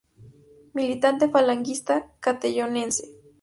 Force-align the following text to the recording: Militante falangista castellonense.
Militante 0.73 1.29
falangista 1.29 2.09
castellonense. 2.19 3.03